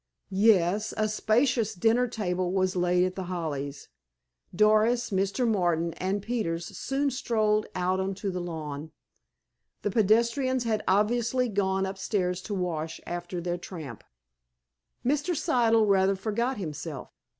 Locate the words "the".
3.13-3.25, 8.31-8.39, 9.83-9.91